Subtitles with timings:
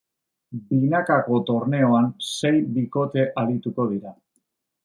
[0.69, 4.19] Binakako torneoan sei bikotearituko dira.